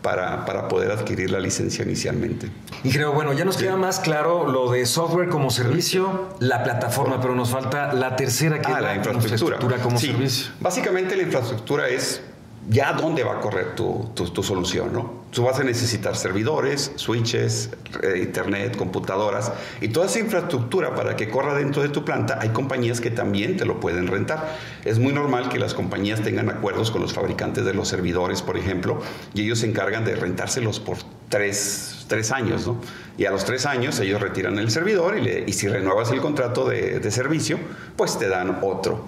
para, 0.06 0.46
para 0.46 0.68
poder 0.68 0.92
adquirir 0.92 1.32
la 1.32 1.40
licencia 1.40 1.84
inicialmente. 1.84 2.48
Y 2.84 2.92
creo, 2.92 3.12
bueno, 3.12 3.34
ya 3.34 3.44
nos 3.44 3.58
queda 3.58 3.76
más 3.76 4.00
claro 4.00 4.48
lo 4.48 4.70
de 4.72 4.86
software 4.86 5.30
como 5.30 5.50
servicio, 5.50 6.30
la 6.40 6.64
plataforma, 6.64 7.20
pero 7.20 7.34
nos 7.34 7.50
falta 7.50 7.92
la 7.92 8.16
tercera 8.16 8.62
que 8.62 8.72
Ah, 8.72 8.76
es 8.78 8.84
la 8.84 8.96
infraestructura. 9.14 9.78
como 9.80 9.98
Sí. 9.98 10.08
servicio. 10.12 10.52
Básicamente 10.60 11.16
la 11.16 11.24
infraestructura 11.24 11.88
es 11.90 12.22
ya 12.70 12.94
dónde 12.94 13.24
va 13.24 13.34
a 13.38 13.40
correr 13.42 13.74
tu, 13.74 14.12
tu- 14.14 14.30
tu 14.30 14.44
solución, 14.44 14.94
¿no? 14.94 15.25
Tú 15.36 15.44
vas 15.44 15.60
a 15.60 15.66
necesitar 15.66 16.16
servidores, 16.16 16.94
switches, 16.96 17.70
eh, 18.02 18.20
internet, 18.24 18.78
computadoras 18.78 19.52
y 19.82 19.90
toda 19.90 20.06
esa 20.06 20.20
infraestructura 20.20 20.96
para 20.96 21.18
que 21.18 21.28
corra 21.28 21.54
dentro 21.54 21.82
de 21.82 21.90
tu 21.90 22.06
planta. 22.06 22.40
Hay 22.42 22.50
compañías 22.50 23.02
que 23.02 23.12
también 23.12 23.58
te 23.58 23.66
lo 23.66 23.82
pueden 23.82 24.08
rentar. 24.08 24.56
Es 24.86 24.98
muy 24.98 25.12
normal 25.12 25.50
que 25.50 25.60
las 25.60 25.74
compañías 25.74 26.22
tengan 26.22 26.50
acuerdos 26.50 26.90
con 26.90 27.02
los 27.02 27.12
fabricantes 27.14 27.66
de 27.66 27.74
los 27.74 27.90
servidores, 27.90 28.42
por 28.42 28.56
ejemplo, 28.56 29.02
y 29.34 29.42
ellos 29.42 29.60
se 29.60 29.68
encargan 29.68 30.06
de 30.06 30.16
rentárselos 30.16 30.80
por 30.80 31.00
tres, 31.28 32.06
tres 32.08 32.32
años, 32.32 32.66
¿no? 32.66 32.78
Y 33.18 33.26
a 33.26 33.32
los 33.32 33.44
tres 33.44 33.66
años 33.66 34.00
ellos 34.00 34.22
retiran 34.22 34.58
el 34.58 34.72
servidor 34.72 35.18
y, 35.18 35.22
le- 35.22 35.44
y 35.46 35.52
si 35.52 35.68
renuevas 35.68 36.12
el 36.12 36.22
contrato 36.22 36.66
de, 36.70 37.02
de 37.02 37.12
servicio, 37.12 37.60
pues 37.98 38.18
te 38.18 38.30
dan 38.30 38.60
otro. 38.62 39.06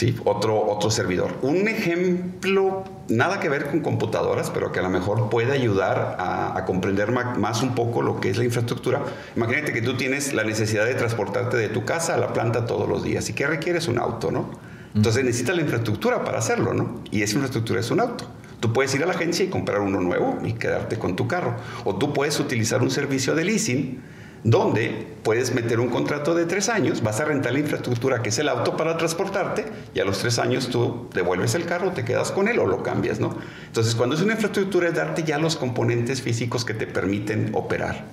Sí, 0.00 0.16
otro, 0.24 0.58
otro 0.66 0.90
servidor. 0.90 1.34
Un 1.42 1.68
ejemplo, 1.68 2.84
nada 3.10 3.38
que 3.38 3.50
ver 3.50 3.66
con 3.66 3.80
computadoras, 3.80 4.48
pero 4.48 4.72
que 4.72 4.78
a 4.78 4.82
lo 4.82 4.88
mejor 4.88 5.28
puede 5.28 5.52
ayudar 5.52 6.16
a, 6.18 6.56
a 6.56 6.64
comprender 6.64 7.12
más 7.12 7.60
un 7.60 7.74
poco 7.74 8.00
lo 8.00 8.18
que 8.18 8.30
es 8.30 8.38
la 8.38 8.44
infraestructura. 8.44 9.02
Imagínate 9.36 9.74
que 9.74 9.82
tú 9.82 9.98
tienes 9.98 10.32
la 10.32 10.42
necesidad 10.42 10.86
de 10.86 10.94
transportarte 10.94 11.58
de 11.58 11.68
tu 11.68 11.84
casa 11.84 12.14
a 12.14 12.16
la 12.16 12.32
planta 12.32 12.64
todos 12.64 12.88
los 12.88 13.04
días. 13.04 13.28
¿Y 13.28 13.34
qué 13.34 13.46
requieres? 13.46 13.88
Un 13.88 13.98
auto, 13.98 14.30
¿no? 14.30 14.48
Entonces 14.94 15.22
necesitas 15.22 15.54
la 15.54 15.60
infraestructura 15.60 16.24
para 16.24 16.38
hacerlo, 16.38 16.72
¿no? 16.72 17.02
Y 17.10 17.20
esa 17.20 17.34
infraestructura 17.34 17.80
es 17.80 17.90
un 17.90 18.00
auto. 18.00 18.24
Tú 18.58 18.72
puedes 18.72 18.94
ir 18.94 19.02
a 19.02 19.06
la 19.06 19.12
agencia 19.12 19.44
y 19.44 19.48
comprar 19.48 19.80
uno 19.80 20.00
nuevo 20.00 20.38
y 20.42 20.54
quedarte 20.54 20.98
con 20.98 21.14
tu 21.14 21.28
carro. 21.28 21.56
O 21.84 21.96
tú 21.96 22.14
puedes 22.14 22.40
utilizar 22.40 22.80
un 22.80 22.90
servicio 22.90 23.34
de 23.34 23.44
leasing 23.44 24.00
donde 24.44 25.06
puedes 25.22 25.54
meter 25.54 25.80
un 25.80 25.88
contrato 25.88 26.34
de 26.34 26.46
tres 26.46 26.68
años, 26.68 27.02
vas 27.02 27.20
a 27.20 27.24
rentar 27.24 27.52
la 27.52 27.58
infraestructura 27.58 28.22
que 28.22 28.30
es 28.30 28.38
el 28.38 28.48
auto 28.48 28.76
para 28.76 28.96
transportarte 28.96 29.66
y 29.94 30.00
a 30.00 30.04
los 30.04 30.18
tres 30.18 30.38
años 30.38 30.68
tú 30.68 31.08
devuelves 31.14 31.54
el 31.54 31.66
carro, 31.66 31.92
te 31.92 32.04
quedas 32.04 32.32
con 32.32 32.48
él 32.48 32.58
o 32.58 32.66
lo 32.66 32.82
cambias, 32.82 33.20
¿no? 33.20 33.36
Entonces 33.66 33.94
cuando 33.94 34.16
es 34.16 34.22
una 34.22 34.32
infraestructura 34.32 34.88
es 34.88 34.94
darte 34.94 35.22
ya 35.24 35.38
los 35.38 35.56
componentes 35.56 36.22
físicos 36.22 36.64
que 36.64 36.74
te 36.74 36.86
permiten 36.86 37.50
operar. 37.54 38.04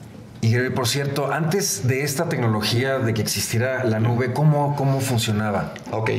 Y 0.42 0.52
Gary, 0.52 0.70
por 0.70 0.88
cierto, 0.88 1.32
antes 1.32 1.88
de 1.88 2.04
esta 2.04 2.30
tecnología 2.30 3.00
de 3.00 3.14
que 3.14 3.22
existiera 3.22 3.84
la 3.84 4.00
nube, 4.00 4.34
¿cómo, 4.34 4.76
cómo 4.76 5.00
funcionaba? 5.00 5.74
Ok. 5.92 6.12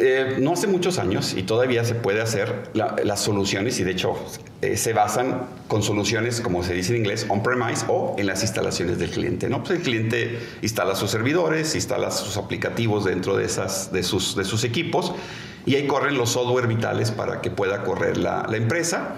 Eh, 0.00 0.36
no 0.38 0.52
hace 0.52 0.66
muchos 0.68 0.98
años 0.98 1.34
y 1.36 1.42
todavía 1.42 1.84
se 1.84 1.94
puede 1.96 2.20
hacer 2.20 2.70
la- 2.72 2.94
las 3.04 3.20
soluciones 3.20 3.80
y 3.80 3.84
de 3.84 3.90
hecho 3.90 4.14
eh, 4.62 4.76
se 4.76 4.92
basan 4.92 5.42
con 5.66 5.82
soluciones 5.82 6.40
como 6.40 6.62
se 6.62 6.72
dice 6.74 6.92
en 6.92 6.98
inglés 6.98 7.26
on-premise 7.28 7.84
o 7.88 8.14
en 8.16 8.26
las 8.26 8.42
instalaciones 8.42 8.98
del 8.98 9.10
cliente. 9.10 9.48
¿no? 9.48 9.64
Pues 9.64 9.78
el 9.78 9.82
cliente 9.82 10.38
instala 10.62 10.94
sus 10.94 11.10
servidores, 11.10 11.74
instala 11.74 12.10
sus 12.12 12.36
aplicativos 12.36 13.04
dentro 13.04 13.36
de, 13.36 13.44
esas, 13.44 13.90
de, 13.92 14.02
sus, 14.04 14.36
de 14.36 14.44
sus 14.44 14.62
equipos 14.62 15.12
y 15.66 15.74
ahí 15.74 15.86
corren 15.88 16.16
los 16.16 16.30
software 16.30 16.66
vitales 16.68 17.10
para 17.10 17.40
que 17.40 17.50
pueda 17.50 17.82
correr 17.82 18.16
la, 18.18 18.46
la 18.48 18.56
empresa. 18.56 19.16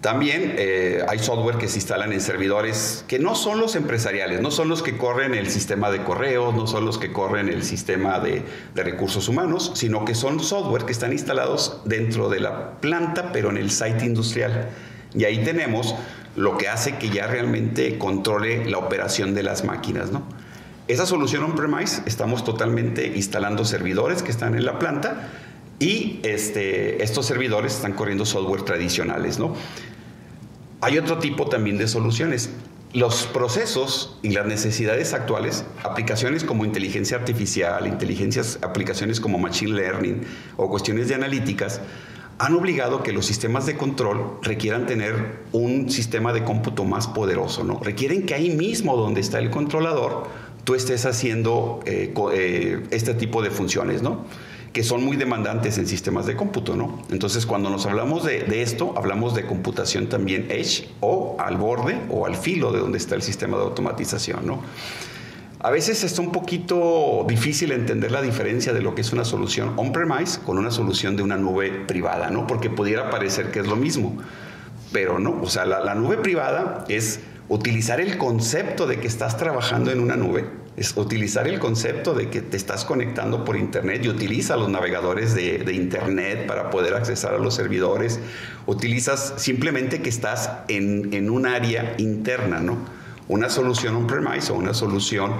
También 0.00 0.54
eh, 0.58 1.04
hay 1.08 1.18
software 1.18 1.56
que 1.56 1.68
se 1.68 1.78
instalan 1.78 2.12
en 2.12 2.20
servidores 2.20 3.04
que 3.08 3.18
no 3.18 3.34
son 3.34 3.60
los 3.60 3.74
empresariales, 3.76 4.40
no 4.40 4.50
son 4.50 4.68
los 4.68 4.82
que 4.82 4.96
corren 4.96 5.34
el 5.34 5.48
sistema 5.50 5.90
de 5.90 6.02
correos, 6.04 6.54
no 6.54 6.66
son 6.66 6.84
los 6.84 6.98
que 6.98 7.12
corren 7.12 7.48
el 7.48 7.62
sistema 7.64 8.20
de, 8.20 8.42
de, 8.74 8.82
recursos 8.82 9.28
humanos, 9.28 9.72
sino 9.74 10.04
que 10.04 10.14
son 10.14 10.38
software 10.38 10.84
que 10.84 10.92
están 10.92 11.12
instalados 11.12 11.80
dentro 11.86 12.28
de 12.28 12.40
la 12.40 12.72
planta, 12.80 13.32
pero 13.32 13.50
en 13.50 13.56
el 13.56 13.70
site 13.70 14.04
industrial. 14.04 14.68
Y 15.14 15.24
ahí 15.24 15.42
tenemos 15.42 15.94
lo 16.36 16.58
que 16.58 16.68
hace 16.68 16.98
que 16.98 17.08
ya 17.08 17.26
realmente 17.26 17.98
controle 17.98 18.66
la 18.66 18.78
operación 18.78 19.34
de 19.34 19.42
las 19.42 19.64
máquinas, 19.64 20.12
¿no? 20.12 20.22
Esa 20.88 21.04
solución 21.04 21.42
on-premise 21.42 22.02
estamos 22.06 22.44
totalmente 22.44 23.08
instalando 23.16 23.64
servidores 23.64 24.22
que 24.22 24.30
están 24.30 24.54
en 24.54 24.64
la 24.64 24.78
planta 24.78 25.30
y 25.78 26.20
este, 26.22 27.02
estos 27.02 27.26
servidores 27.26 27.74
están 27.74 27.92
corriendo 27.92 28.24
software 28.24 28.62
tradicionales, 28.62 29.38
¿no? 29.38 29.54
Hay 30.80 30.98
otro 30.98 31.18
tipo 31.18 31.48
también 31.48 31.78
de 31.78 31.88
soluciones. 31.88 32.50
Los 32.92 33.26
procesos 33.26 34.18
y 34.22 34.30
las 34.30 34.46
necesidades 34.46 35.12
actuales, 35.12 35.64
aplicaciones 35.82 36.44
como 36.44 36.64
inteligencia 36.64 37.18
artificial, 37.18 37.86
inteligencias, 37.86 38.58
aplicaciones 38.62 39.20
como 39.20 39.38
machine 39.38 39.72
learning 39.72 40.22
o 40.56 40.70
cuestiones 40.70 41.08
de 41.08 41.14
analíticas, 41.14 41.80
han 42.38 42.54
obligado 42.54 43.02
que 43.02 43.12
los 43.12 43.26
sistemas 43.26 43.66
de 43.66 43.76
control 43.76 44.38
requieran 44.42 44.86
tener 44.86 45.40
un 45.52 45.90
sistema 45.90 46.32
de 46.32 46.44
cómputo 46.44 46.84
más 46.84 47.06
poderoso, 47.06 47.64
¿no? 47.64 47.80
Requieren 47.80 48.26
que 48.26 48.34
ahí 48.34 48.50
mismo 48.50 48.96
donde 48.96 49.20
está 49.20 49.38
el 49.38 49.50
controlador, 49.50 50.28
tú 50.64 50.74
estés 50.74 51.06
haciendo 51.06 51.80
eh, 51.86 52.12
eh, 52.32 52.82
este 52.90 53.14
tipo 53.14 53.42
de 53.42 53.50
funciones, 53.50 54.02
¿no? 54.02 54.26
Que 54.76 54.82
son 54.82 55.02
muy 55.02 55.16
demandantes 55.16 55.78
en 55.78 55.86
sistemas 55.86 56.26
de 56.26 56.36
cómputo, 56.36 56.76
¿no? 56.76 57.02
Entonces, 57.10 57.46
cuando 57.46 57.70
nos 57.70 57.86
hablamos 57.86 58.24
de, 58.24 58.60
esto, 58.60 58.92
hablamos 58.94 59.34
de 59.34 59.46
computación 59.46 60.10
también 60.10 60.48
edge 60.50 60.86
o 61.00 61.34
al 61.38 61.56
borde 61.56 61.98
o 62.10 62.26
al 62.26 62.36
filo 62.36 62.72
de 62.72 62.80
donde 62.80 62.98
está 62.98 63.14
el 63.14 63.22
sistema 63.22 63.56
de 63.56 63.62
automatización, 63.62 64.46
¿no? 64.46 64.60
A 65.60 65.70
veces 65.70 66.04
está 66.04 66.20
un 66.20 66.30
poquito 66.30 67.24
difícil 67.26 67.72
entender 67.72 68.12
la 68.12 68.20
diferencia 68.20 68.74
de 68.74 68.82
lo 68.82 68.94
que 68.94 69.00
es 69.00 69.14
una 69.14 69.24
solución 69.24 69.72
on-premise 69.78 70.40
con 70.40 70.58
una 70.58 70.70
solución 70.70 71.16
de 71.16 71.22
una 71.22 71.38
nube 71.38 71.70
privada, 71.70 72.28
¿no? 72.28 72.46
Porque 72.46 72.68
pudiera 72.68 73.08
parecer 73.08 73.50
que 73.50 73.60
es 73.60 73.66
lo 73.66 73.76
mismo, 73.76 74.18
pero 74.92 75.18
no. 75.18 75.40
O 75.40 75.48
sea, 75.48 75.64
la 75.64 75.94
nube 75.94 76.18
privada 76.18 76.84
es 76.90 77.20
utilizar 77.48 77.98
el 77.98 78.18
concepto 78.18 78.86
de 78.86 79.00
que 79.00 79.06
estás 79.06 79.38
trabajando 79.38 79.90
en 79.90 80.00
una 80.00 80.16
nube, 80.16 80.44
es 80.76 80.96
utilizar 80.96 81.48
el 81.48 81.58
concepto 81.58 82.14
de 82.14 82.28
que 82.28 82.42
te 82.42 82.56
estás 82.56 82.84
conectando 82.84 83.44
por 83.44 83.56
Internet 83.56 84.04
y 84.04 84.08
utiliza 84.08 84.56
los 84.56 84.68
navegadores 84.68 85.34
de, 85.34 85.58
de, 85.58 85.72
Internet 85.72 86.46
para 86.46 86.70
poder 86.70 86.94
accesar 86.94 87.34
a 87.34 87.38
los 87.38 87.54
servidores, 87.54 88.20
utilizas 88.66 89.34
simplemente 89.38 90.02
que 90.02 90.10
estás 90.10 90.50
en, 90.68 91.14
en 91.14 91.30
un 91.30 91.46
área 91.46 91.94
interna, 91.98 92.60
¿no? 92.60 92.76
Una 93.28 93.48
solución 93.48 93.96
on-premise 93.96 94.52
o 94.52 94.56
una 94.56 94.74
solución 94.74 95.32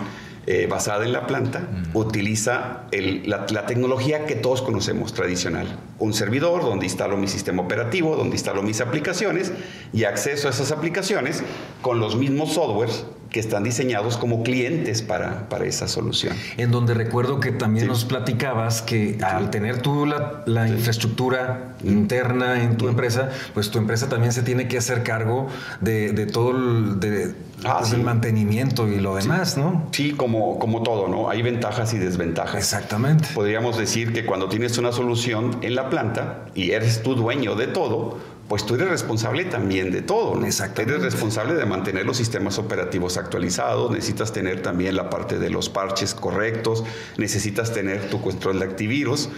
eh, 0.49 0.69
basada 0.69 1.05
en 1.05 1.12
la 1.12 1.26
planta, 1.26 1.59
mm. 1.59 1.97
utiliza 1.97 2.85
el, 2.93 3.28
la, 3.28 3.47
la, 3.50 3.66
tecnología 3.66 4.26
que 4.26 4.37
todos 4.37 4.62
conocemos 4.62 5.12
tradicional. 5.12 5.66
Un 5.99 6.14
servidor 6.14 6.62
donde 6.62 6.87
instalo 6.87 7.16
mi 7.16 7.26
sistema 7.26 7.62
operativo, 7.62 8.16
donde 8.16 8.37
instalo 8.37 8.62
mis 8.62 8.81
aplicaciones 8.81 9.52
y 9.93 10.05
acceso 10.05 10.47
a 10.47 10.52
esas 10.52 10.71
aplicaciones 10.71 11.43
con 11.83 11.99
los 11.99 12.16
mismos 12.16 12.55
softwares 12.55 13.05
que 13.30 13.40
están 13.40 13.64
diseñados 13.64 14.16
como 14.16 14.42
clientes 14.42 15.02
para, 15.02 15.49
para 15.49 15.64
esa 15.64 15.88
solución. 15.88 16.35
En 16.56 16.71
donde 16.71 16.95
recuerdo 16.95 17.40
que 17.40 17.52
también 17.52 17.87
sí. 17.87 17.88
nos 17.88 18.04
platicabas 18.04 18.83
que 18.83 19.14
sí. 19.14 19.25
al 19.25 19.50
tener 19.50 19.83
tú 19.83 20.06
la, 20.06 20.42
la 20.47 20.66
sí. 20.66 20.75
infraestructura 20.75 21.75
interna 21.85 22.62
en 22.62 22.76
tu 22.76 22.88
empresa, 22.88 23.30
pues 23.54 23.71
tu 23.71 23.78
empresa 23.78 24.09
también 24.09 24.33
se 24.33 24.42
tiene 24.42 24.68
que 24.68 24.78
hacer 24.78 25.02
cargo 25.02 25.49
de, 25.80 26.12
de 26.12 26.26
todo 26.26 26.50
el, 26.50 27.00
de, 27.00 27.35
ah, 27.64 27.78
pues 27.80 27.92
el 27.92 28.02
mantenimiento 28.02 28.88
y 28.88 29.00
lo 29.00 29.16
demás, 29.16 29.56
¿no? 29.56 29.88
Sí, 29.92 30.12
como, 30.12 30.59
como 30.59 30.83
todo, 30.83 31.09
¿no? 31.09 31.28
Hay 31.28 31.42
ventajas 31.42 31.92
y 31.95 31.99
desventajas. 31.99 32.56
Exactamente. 32.56 33.28
Podríamos 33.35 33.76
decir 33.76 34.12
que 34.12 34.25
cuando 34.25 34.49
tienes 34.49 34.78
una 34.78 34.92
solución 34.92 35.59
en 35.62 35.75
la 35.75 35.90
planta 35.90 36.47
y 36.54 36.71
eres 36.71 37.02
tú 37.02 37.14
dueño 37.14 37.54
de 37.54 37.66
todo, 37.66 38.18
pues 38.48 38.64
tú 38.64 38.74
eres 38.74 38.88
responsable 38.88 39.44
también 39.44 39.90
de 39.90 40.02
todo. 40.02 40.36
¿no? 40.36 40.46
Eres 40.46 41.02
responsable 41.02 41.54
de 41.54 41.66
mantener 41.66 42.06
los 42.06 42.16
sistemas 42.16 42.58
operativos 42.58 43.16
actualizados, 43.16 43.90
necesitas 43.90 44.32
tener 44.32 44.62
también 44.62 44.94
la 44.94 45.10
parte 45.10 45.38
de 45.38 45.50
los 45.50 45.68
parches 45.68 46.14
correctos, 46.14 46.84
necesitas 47.16 47.72
tener 47.72 48.08
tu 48.08 48.20
control 48.20 48.60
de 48.60 48.66
antivirus. 48.66 49.28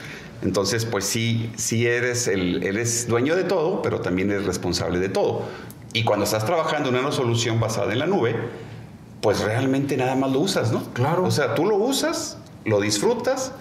Entonces, 0.43 0.85
pues 0.85 1.05
sí, 1.05 1.51
sí 1.57 1.87
eres, 1.87 2.29
el, 2.29 2.63
eres 2.63 3.09
dueño 3.09 3.35
de 3.35 3.45
todo, 3.45 3.83
pero 3.83 4.01
también 4.01 4.31
eres 4.31 4.45
responsable 4.45 4.99
de 4.99 5.09
todo. 5.09 5.43
Y 5.95 6.05
cuando 6.05 6.25
estás 6.25 6.45
trabajando 6.45 6.91
en 6.91 6.97
una 6.97 7.11
solución 7.11 7.59
basada 7.59 7.93
en 7.93 7.99
la 8.01 8.07
nube, 8.07 8.37
pues 9.23 9.41
realmente 9.41 9.97
nada 9.97 10.15
más 10.15 10.31
lo 10.31 10.41
usas, 10.41 10.71
¿no? 10.71 10.85
Claro. 10.93 11.25
O 11.25 11.31
sea, 11.31 11.55
tú 11.55 11.65
lo 11.65 11.77
usas, 11.77 12.37
lo 12.65 12.81
disfrutas, 12.81 13.53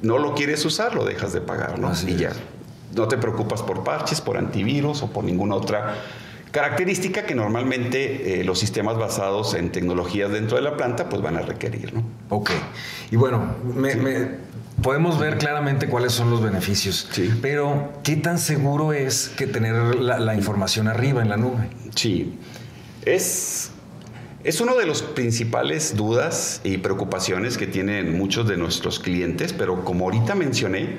no 0.00 0.18
lo 0.18 0.34
quieres 0.34 0.64
usar, 0.64 0.94
lo 0.94 1.04
dejas 1.04 1.32
de 1.32 1.40
pagar, 1.40 1.78
¿no? 1.78 1.88
Así 1.88 2.12
y 2.12 2.24
es. 2.24 2.36
No 2.94 3.08
te 3.08 3.16
preocupas 3.16 3.62
por 3.62 3.84
parches, 3.84 4.20
por 4.20 4.36
antivirus 4.36 5.02
o 5.02 5.10
por 5.10 5.24
ninguna 5.24 5.54
otra 5.54 5.94
característica 6.50 7.24
que 7.24 7.34
normalmente 7.34 8.40
eh, 8.40 8.44
los 8.44 8.58
sistemas 8.58 8.98
basados 8.98 9.54
en 9.54 9.72
tecnologías 9.72 10.30
dentro 10.30 10.56
de 10.56 10.62
la 10.62 10.76
planta 10.76 11.08
pues 11.08 11.22
van 11.22 11.36
a 11.36 11.42
requerir. 11.42 11.94
¿no? 11.94 12.04
Ok. 12.28 12.50
Y 13.10 13.16
bueno, 13.16 13.56
me, 13.74 13.92
sí. 13.92 13.98
me, 13.98 14.28
podemos 14.82 15.18
ver 15.18 15.38
claramente 15.38 15.88
cuáles 15.88 16.12
son 16.12 16.30
los 16.30 16.42
beneficios, 16.42 17.08
sí. 17.10 17.32
pero 17.40 17.92
¿qué 18.02 18.16
tan 18.16 18.38
seguro 18.38 18.92
es 18.92 19.28
que 19.30 19.46
tener 19.46 19.94
la, 19.94 20.20
la 20.20 20.34
información 20.34 20.88
arriba 20.88 21.22
en 21.22 21.30
la 21.30 21.38
nube? 21.38 21.70
Sí, 21.94 22.38
es 23.06 23.70
es 24.44 24.60
una 24.60 24.74
de 24.74 24.86
las 24.86 25.02
principales 25.02 25.96
dudas 25.96 26.60
y 26.64 26.78
preocupaciones 26.78 27.56
que 27.56 27.68
tienen 27.68 28.18
muchos 28.18 28.48
de 28.48 28.56
nuestros 28.56 28.98
clientes, 28.98 29.52
pero 29.52 29.84
como 29.84 30.06
ahorita 30.06 30.34
mencioné, 30.34 30.96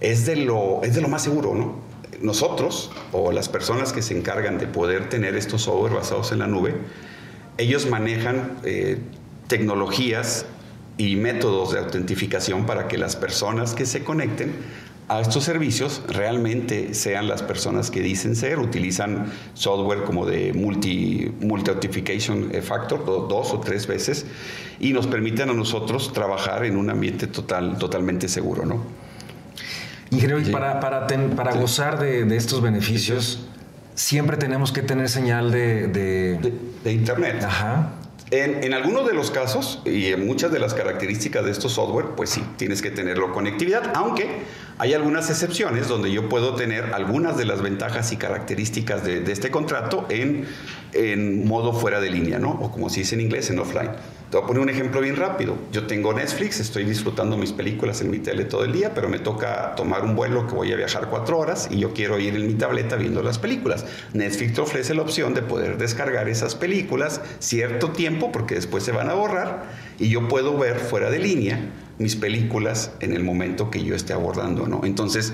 es 0.00 0.26
de 0.26 0.36
lo, 0.36 0.82
es 0.82 0.94
de 0.94 1.00
lo 1.00 1.08
más 1.08 1.22
seguro, 1.22 1.54
¿no? 1.54 1.76
Nosotros 2.20 2.90
o 3.12 3.32
las 3.32 3.48
personas 3.48 3.92
que 3.92 4.02
se 4.02 4.16
encargan 4.16 4.58
de 4.58 4.66
poder 4.66 5.08
tener 5.08 5.36
estos 5.36 5.62
software 5.62 5.94
basados 5.94 6.32
en 6.32 6.40
la 6.40 6.46
nube, 6.46 6.74
ellos 7.58 7.88
manejan 7.88 8.58
eh, 8.64 8.98
tecnologías 9.46 10.46
y 10.96 11.16
métodos 11.16 11.72
de 11.72 11.78
autentificación 11.78 12.66
para 12.66 12.88
que 12.88 12.98
las 12.98 13.16
personas 13.16 13.74
que 13.74 13.86
se 13.86 14.02
conecten 14.02 14.52
a 15.08 15.20
estos 15.20 15.44
servicios 15.44 16.02
realmente 16.06 16.92
sean 16.92 17.28
las 17.28 17.42
personas 17.42 17.90
que 17.90 18.00
dicen 18.00 18.36
ser, 18.36 18.58
utilizan 18.58 19.32
software 19.54 20.04
como 20.04 20.26
de 20.26 20.52
multi, 20.52 21.32
multi 21.40 21.70
authentication 21.70 22.50
factor, 22.62 23.04
dos 23.06 23.52
o 23.54 23.60
tres 23.60 23.86
veces, 23.86 24.26
y 24.80 24.92
nos 24.92 25.06
permiten 25.06 25.48
a 25.48 25.54
nosotros 25.54 26.12
trabajar 26.12 26.66
en 26.66 26.76
un 26.76 26.90
ambiente 26.90 27.26
total, 27.26 27.78
totalmente 27.78 28.28
seguro, 28.28 28.66
¿no? 28.66 29.07
Ingeniero, 30.10 30.42
sí. 30.42 30.50
y 30.50 30.52
para, 30.52 30.80
para, 30.80 31.06
ten, 31.06 31.30
para 31.30 31.52
sí. 31.52 31.58
gozar 31.58 31.98
de, 31.98 32.24
de, 32.24 32.36
estos 32.36 32.62
beneficios, 32.62 33.46
siempre 33.94 34.36
tenemos 34.36 34.72
que 34.72 34.82
tener 34.82 35.08
señal 35.08 35.50
de... 35.50 35.88
De, 35.88 36.38
de, 36.38 36.54
de 36.84 36.92
Internet. 36.92 37.42
Ajá. 37.44 37.92
En, 38.30 38.62
en, 38.62 38.74
algunos 38.74 39.06
de 39.06 39.14
los 39.14 39.30
casos 39.30 39.80
y 39.86 40.06
en 40.06 40.26
muchas 40.26 40.52
de 40.52 40.58
las 40.58 40.74
características 40.74 41.44
de 41.44 41.50
estos 41.50 41.72
software, 41.72 42.08
pues 42.16 42.28
sí, 42.30 42.44
tienes 42.56 42.82
que 42.82 42.90
tenerlo 42.90 43.32
conectividad, 43.32 43.92
aunque 43.94 44.42
hay 44.78 44.94
algunas 44.94 45.28
excepciones 45.28 45.88
donde 45.88 46.12
yo 46.12 46.28
puedo 46.28 46.54
tener 46.54 46.94
algunas 46.94 47.36
de 47.36 47.44
las 47.44 47.60
ventajas 47.62 48.12
y 48.12 48.16
características 48.16 49.04
de, 49.04 49.30
este 49.30 49.50
contrato 49.50 50.06
en, 50.08 50.46
en, 50.92 51.46
modo 51.46 51.72
fuera 51.72 52.00
de 52.00 52.10
línea, 52.10 52.38
¿no? 52.38 52.50
O 52.52 52.70
como 52.70 52.88
se 52.88 53.00
dice 53.00 53.16
en 53.16 53.22
inglés, 53.22 53.50
en 53.50 53.58
offline. 53.58 53.90
Te 54.30 54.36
voy 54.36 54.44
a 54.44 54.46
poner 54.46 54.62
un 54.62 54.68
ejemplo 54.68 55.00
bien 55.00 55.16
rápido. 55.16 55.56
Yo 55.72 55.86
tengo 55.86 56.12
Netflix, 56.12 56.60
estoy 56.60 56.84
disfrutando 56.84 57.36
mis 57.36 57.52
películas 57.52 58.02
en 58.02 58.10
mi 58.10 58.18
tele 58.18 58.44
todo 58.44 58.64
el 58.64 58.72
día, 58.72 58.94
pero 58.94 59.08
me 59.08 59.18
toca 59.18 59.74
tomar 59.74 60.04
un 60.04 60.14
vuelo 60.14 60.46
que 60.46 60.54
voy 60.54 60.70
a 60.70 60.76
viajar 60.76 61.08
cuatro 61.08 61.38
horas 61.38 61.68
y 61.70 61.78
yo 61.78 61.92
quiero 61.92 62.18
ir 62.18 62.36
en 62.36 62.46
mi 62.46 62.54
tableta 62.54 62.96
viendo 62.96 63.22
las 63.22 63.38
películas. 63.38 63.84
Netflix 64.12 64.58
ofrece 64.58 64.94
la 64.94 65.02
opción 65.02 65.34
de 65.34 65.42
poder 65.42 65.78
descargar 65.78 66.28
esas 66.28 66.54
películas 66.54 67.20
cierto 67.40 67.90
tiempo, 67.90 68.30
porque 68.30 68.54
después 68.54 68.84
se 68.84 68.92
van 68.92 69.08
a 69.08 69.14
borrar, 69.14 69.64
y 69.98 70.08
yo 70.10 70.28
puedo 70.28 70.56
ver 70.56 70.78
fuera 70.78 71.10
de 71.10 71.18
línea 71.18 71.58
mis 71.98 72.16
películas 72.16 72.92
en 73.00 73.12
el 73.12 73.24
momento 73.24 73.70
que 73.70 73.82
yo 73.82 73.94
esté 73.94 74.12
abordando, 74.12 74.66
¿no? 74.66 74.82
Entonces, 74.84 75.32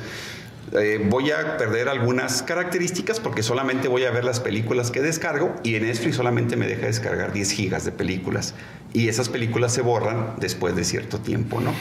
eh, 0.72 1.04
voy 1.08 1.30
a 1.30 1.56
perder 1.56 1.88
algunas 1.88 2.42
características 2.42 3.20
porque 3.20 3.42
solamente 3.42 3.86
voy 3.86 4.04
a 4.04 4.10
ver 4.10 4.24
las 4.24 4.40
películas 4.40 4.90
que 4.90 5.02
descargo 5.02 5.54
y 5.62 5.74
en 5.76 5.84
Netflix 5.84 6.16
solamente 6.16 6.56
me 6.56 6.66
deja 6.66 6.86
descargar 6.86 7.32
10 7.32 7.50
gigas 7.50 7.84
de 7.84 7.92
películas 7.92 8.54
y 8.92 9.08
esas 9.08 9.28
películas 9.28 9.72
se 9.72 9.82
borran 9.82 10.34
después 10.40 10.74
de 10.74 10.84
cierto 10.84 11.18
tiempo, 11.18 11.60
¿no? 11.60 11.72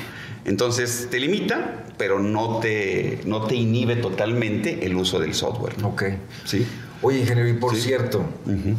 Entonces 0.45 1.07
te 1.09 1.19
limita, 1.19 1.85
pero 1.97 2.19
no 2.19 2.59
te, 2.59 3.21
no 3.25 3.43
te 3.43 3.55
inhibe 3.55 3.95
totalmente 3.95 4.85
el 4.85 4.95
uso 4.95 5.19
del 5.19 5.33
software. 5.33 5.79
¿no? 5.79 5.89
Ok. 5.89 6.03
Sí. 6.43 6.65
Oye, 7.01 7.19
ingeniero, 7.19 7.49
y 7.49 7.53
por 7.53 7.75
sí. 7.75 7.81
cierto, 7.81 8.19
uh 8.45 8.49
-huh. 8.49 8.75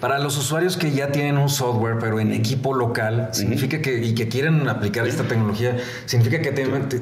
Para 0.00 0.20
los 0.20 0.36
usuarios 0.38 0.76
que 0.76 0.92
ya 0.92 1.10
tienen 1.10 1.38
un 1.38 1.48
software, 1.48 1.96
pero 1.98 2.20
en 2.20 2.32
equipo 2.32 2.72
local, 2.72 3.30
significa 3.32 3.82
que, 3.82 3.98
y 4.04 4.14
que 4.14 4.28
quieren 4.28 4.68
aplicar 4.68 5.06
esta 5.08 5.24
tecnología, 5.24 5.76
significa 6.06 6.40
que, 6.40 6.52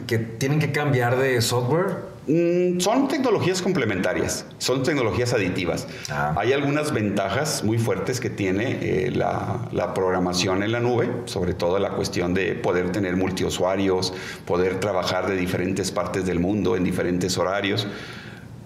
que 0.07 0.19
tienen 0.19 0.59
que 0.59 0.73
cambiar 0.73 1.19
de 1.19 1.41
software. 1.43 2.17
Mm, 2.27 2.81
son 2.81 3.07
tecnologías 3.07 3.61
complementarias, 3.63 4.47
son 4.59 4.83
tecnologías 4.83 5.33
aditivas. 5.35 5.87
Ah. 6.11 6.35
Hay 6.39 6.55
algunas 6.55 6.93
ventajas 6.93 7.63
muy 7.63 7.79
fuertes 7.79 8.19
que 8.19 8.31
tiene 8.31 8.79
eh, 8.81 9.11
la, 9.15 9.69
la, 9.73 9.95
programación 9.95 10.63
en 10.63 10.73
la 10.73 10.81
nube, 10.81 11.09
sobre 11.27 11.55
todo 11.55 11.79
la 11.79 11.91
cuestión 11.91 12.35
de 12.35 12.55
poder 12.55 12.91
tener 12.91 13.17
multiusuarios, 13.17 14.13
poder 14.45 14.81
trabajar 14.81 15.29
de 15.29 15.37
diferentes 15.37 15.93
partes 15.93 16.27
del 16.27 16.41
mundo 16.41 16.77
en 16.77 16.83
diferentes 16.83 17.37
horarios 17.39 17.87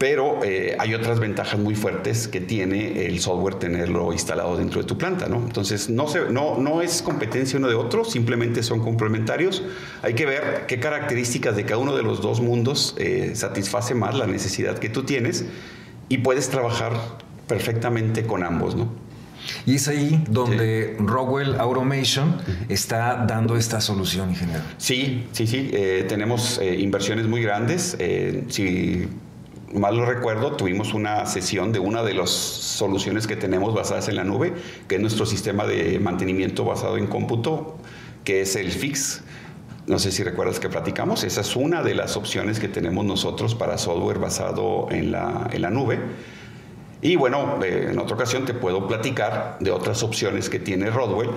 pero 0.00 0.42
eh, 0.42 0.76
hay 0.78 0.95
otras 0.95 1.21
ventajas 1.21 1.61
muy 1.61 1.75
fuertes 1.75 2.26
que 2.26 2.40
tiene 2.40 3.04
el 3.04 3.21
software 3.21 3.57
tenerlo 3.57 4.14
instalado 4.14 4.57
dentro 4.57 4.80
de 4.80 4.87
tu 4.87 4.97
planta, 4.97 5.28
¿no? 5.28 5.37
Entonces, 5.37 5.90
no, 5.90 6.09
se, 6.09 6.30
no, 6.30 6.57
no 6.57 6.80
es 6.80 7.02
competencia 7.02 7.59
uno 7.59 7.69
de 7.69 7.75
otro, 7.75 8.07
simplemente 8.07 8.62
son 8.62 8.80
complementarios. 8.80 9.62
Hay 10.00 10.14
que 10.14 10.25
ver 10.25 10.64
qué 10.66 10.80
características 10.80 11.54
de 11.54 11.66
cada 11.66 11.76
uno 11.76 11.95
de 11.95 12.02
los 12.02 12.23
dos 12.23 12.40
mundos 12.40 12.95
eh, 12.97 13.33
satisface 13.35 13.95
más 13.95 14.14
la 14.14 14.26
necesidad 14.26 14.78
que 14.78 14.88
tú 14.88 15.02
tienes 15.02 15.45
y 16.09 16.16
puedes 16.16 16.49
trabajar 16.49 16.95
perfectamente 17.47 18.25
con 18.25 18.42
ambos, 18.42 18.76
¿no? 18.76 18.90
Y 19.66 19.75
es 19.75 19.87
ahí 19.87 20.25
donde 20.30 20.97
Rockwell 20.99 21.61
Automation 21.61 22.38
está 22.71 23.26
dando 23.28 23.54
esta 23.54 23.83
solución, 23.83 24.30
ingeniero. 24.30 24.62
Sí, 24.78 25.26
sí, 25.33 25.47
sí. 25.47 25.71
Eh, 25.75 26.07
tenemos 26.09 26.59
inversiones 26.62 27.26
muy 27.26 27.42
grandes. 27.42 27.99
si 28.49 29.07
mal 29.72 29.96
lo 29.96 30.04
recuerdo, 30.04 30.56
tuvimos 30.56 30.94
una 30.94 31.26
sesión 31.26 31.72
de 31.72 31.78
una 31.78 32.02
de 32.02 32.14
las 32.14 32.30
soluciones 32.30 33.26
que 33.26 33.36
tenemos 33.36 33.74
basadas 33.74 34.08
en 34.08 34.16
la 34.16 34.24
nube, 34.24 34.54
que 34.88 34.96
es 34.96 35.00
nuestro 35.00 35.26
sistema 35.26 35.66
de 35.66 35.98
mantenimiento 35.98 36.64
basado 36.64 36.96
en 36.96 37.06
cómputo, 37.06 37.76
que 38.24 38.42
es 38.42 38.56
el 38.56 38.70
FIX. 38.70 39.22
No 39.86 39.98
sé 39.98 40.12
si 40.12 40.22
recuerdas 40.22 40.60
que 40.60 40.68
platicamos. 40.68 41.24
Esa 41.24 41.40
es 41.40 41.56
una 41.56 41.82
de 41.82 41.94
las 41.94 42.16
opciones 42.16 42.60
que 42.60 42.68
tenemos 42.68 43.04
nosotros 43.04 43.54
para 43.54 43.78
software 43.78 44.18
basado 44.18 44.88
en 44.90 45.10
la, 45.10 45.48
en 45.52 45.62
la 45.62 45.70
nube. 45.70 45.98
Y 47.02 47.16
bueno, 47.16 47.59
eh, 47.64 47.88
en 47.90 47.99
otra 47.99 48.14
ocasión 48.14 48.45
te 48.45 48.52
puedo 48.52 48.87
platicar 48.87 49.57
de 49.61 49.71
otras 49.71 50.02
opciones 50.02 50.50
que 50.50 50.59
tiene 50.59 50.90
Rodwell 50.90 51.30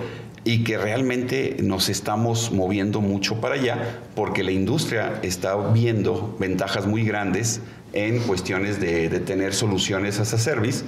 y 0.44 0.62
que 0.62 0.76
realmente 0.76 1.56
nos 1.62 1.88
estamos 1.88 2.52
moviendo 2.52 3.00
mucho 3.00 3.40
para 3.40 3.54
allá 3.54 4.00
porque 4.14 4.42
la 4.42 4.52
industria 4.52 5.20
está 5.22 5.56
viendo 5.56 6.36
ventajas 6.38 6.86
muy 6.86 7.04
grandes 7.04 7.62
en 7.94 8.18
cuestiones 8.20 8.78
de, 8.78 9.08
tener 9.20 9.54
soluciones 9.54 10.20
as 10.20 10.34
a 10.34 10.38
service. 10.38 10.84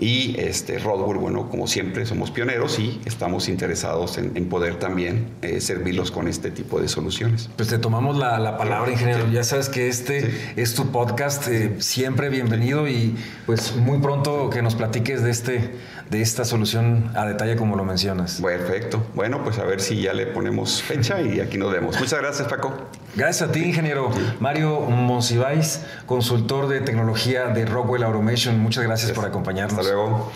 Y 0.00 0.38
este, 0.40 0.78
Rodwell, 0.78 1.18
bueno, 1.18 1.48
como 1.48 1.66
siempre, 1.66 2.06
somos 2.06 2.30
pioneros 2.30 2.78
y 2.78 3.00
estamos 3.04 3.48
interesados 3.48 4.18
en, 4.18 4.32
poder 4.46 4.78
también 4.78 5.28
eh, 5.42 5.60
servirlos 5.60 6.10
con 6.10 6.28
este 6.28 6.50
tipo 6.50 6.80
de 6.80 6.88
soluciones. 6.88 7.48
Pues 7.56 7.68
te 7.68 7.78
tomamos 7.78 8.16
la, 8.16 8.56
palabra, 8.58 8.90
ingeniero. 8.90 9.30
Ya 9.30 9.44
sabes 9.44 9.68
que 9.68 9.88
este 9.88 10.52
es 10.56 10.74
tu 10.74 10.90
podcast, 10.90 11.46
eh, 11.48 11.76
siempre 11.78 12.28
bienvenido 12.28 12.88
y 12.88 13.14
pues 13.46 13.76
muy 13.76 13.98
pronto 13.98 14.50
que 14.50 14.60
nos 14.60 14.74
platiques 14.74 15.22
de 15.22 15.30
este 15.30 15.70
de 16.12 16.20
esta 16.20 16.44
solución 16.44 17.10
a 17.14 17.24
detalle 17.24 17.56
como 17.56 17.74
lo 17.74 17.84
mencionas. 17.84 18.38
Perfecto. 18.42 19.02
Bueno, 19.14 19.42
pues 19.42 19.58
a 19.58 19.64
ver 19.64 19.80
si 19.80 20.02
ya 20.02 20.12
le 20.12 20.26
ponemos 20.26 20.82
fecha 20.82 21.22
y 21.22 21.40
aquí 21.40 21.56
nos 21.56 21.72
vemos. 21.72 21.98
Muchas 21.98 22.20
gracias, 22.20 22.46
Paco. 22.48 22.74
Gracias 23.16 23.48
a 23.48 23.52
ti, 23.52 23.64
ingeniero 23.64 24.10
Mario 24.38 24.80
Monsiváis, 24.80 25.80
consultor 26.04 26.68
de 26.68 26.80
tecnología 26.80 27.46
de 27.46 27.64
Rockwell 27.64 28.02
Automation. 28.02 28.60
Muchas 28.60 28.84
gracias, 28.84 29.12
por 29.12 29.24
acompañarnos. 29.24 29.78
Hasta 29.78 29.90
luego. 29.90 30.30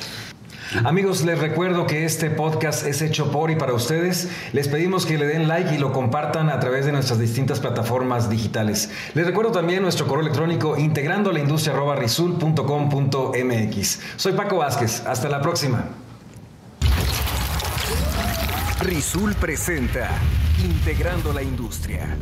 Amigos, 0.84 1.24
les 1.24 1.38
recuerdo 1.38 1.86
que 1.86 2.04
este 2.04 2.30
podcast 2.30 2.86
es 2.86 3.00
hecho 3.02 3.30
por 3.30 3.50
y 3.50 3.56
para 3.56 3.72
ustedes. 3.72 4.28
Les 4.52 4.68
pedimos 4.68 5.06
que 5.06 5.18
le 5.18 5.26
den 5.26 5.48
like 5.48 5.74
y 5.74 5.78
lo 5.78 5.92
compartan 5.92 6.50
a 6.50 6.58
través 6.58 6.86
de 6.86 6.92
nuestras 6.92 7.18
distintas 7.18 7.60
plataformas 7.60 8.28
digitales. 8.28 8.90
Les 9.14 9.26
recuerdo 9.26 9.52
también 9.52 9.82
nuestro 9.82 10.06
correo 10.06 10.22
electrónico 10.22 10.76
integrando 10.76 11.32
la 11.32 11.40
industria 11.40 11.74
Soy 14.16 14.32
Paco 14.32 14.56
Vázquez. 14.56 15.04
Hasta 15.06 15.28
la 15.28 15.40
próxima. 15.40 15.84
Rizul 18.80 19.34
presenta 19.34 20.10
Integrando 20.64 21.32
la 21.32 21.42
industria. 21.42 22.16